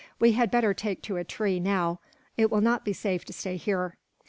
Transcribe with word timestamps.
We 0.19 0.31
had 0.31 0.49
better 0.49 0.73
take 0.73 1.03
to 1.03 1.17
a 1.17 1.23
tree, 1.23 1.59
now. 1.59 1.99
It 2.35 2.49
will 2.49 2.59
not 2.61 2.83
be 2.83 2.91
safe 2.91 3.23
to 3.25 3.33
stay 3.33 3.55
here." 3.55 3.97